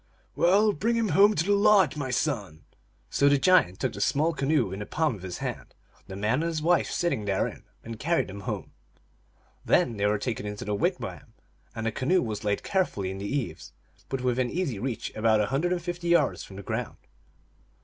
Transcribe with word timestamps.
"Well, 0.35 0.73
bring 0.73 0.95
him 0.95 1.09
home 1.09 1.35
to 1.35 1.43
the 1.45 1.51
lodge, 1.53 1.95
my 1.95 2.09
son!" 2.09 2.63
So 3.11 3.29
the 3.29 3.37
giant 3.37 3.79
took 3.79 3.93
the 3.93 4.01
small 4.01 4.33
canoe 4.33 4.71
in 4.71 4.79
the 4.79 4.87
palm 4.87 5.13
of 5.13 5.21
his 5.21 5.37
hand, 5.37 5.75
the 6.07 6.15
man 6.15 6.41
and 6.41 6.49
his 6.49 6.59
wife 6.59 6.89
sitting 6.89 7.25
therein, 7.25 7.65
and 7.83 7.99
carried 7.99 8.27
them 8.27 8.39
home. 8.39 8.71
Then 9.63 9.97
they 9.97 10.07
were 10.07 10.17
taken 10.17 10.47
into 10.47 10.65
the 10.65 10.73
wigwam, 10.73 11.35
and 11.75 11.85
the 11.85 11.91
canoe 11.91 12.23
was 12.23 12.43
laid 12.43 12.63
carefully 12.63 13.11
in 13.11 13.19
the 13.19 13.27
eaves, 13.27 13.73
but 14.09 14.21
within 14.21 14.49
easy 14.49 14.79
reach, 14.79 15.15
about 15.15 15.39
a 15.39 15.45
hundred 15.53 15.71
and 15.71 15.83
fifty 15.83 16.07
yards 16.07 16.43
from 16.43 16.55
the 16.55 16.63
ground. 16.63 16.97